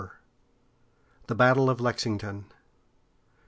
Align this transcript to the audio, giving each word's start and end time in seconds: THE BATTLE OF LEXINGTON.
THE 1.27 1.35
BATTLE 1.35 1.69
OF 1.69 1.79
LEXINGTON. 1.79 2.45